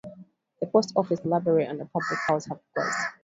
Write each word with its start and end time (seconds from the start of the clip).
The 0.59 0.65
post 0.65 0.93
office, 0.95 1.19
the 1.19 1.27
library 1.27 1.65
and 1.65 1.79
a 1.79 1.85
public 1.85 2.19
house 2.27 2.47
have 2.47 2.59
closed. 2.73 2.97